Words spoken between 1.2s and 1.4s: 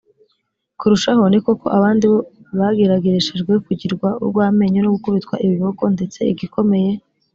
ni